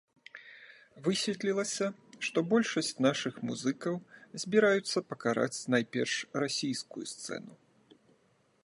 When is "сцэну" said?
7.15-7.53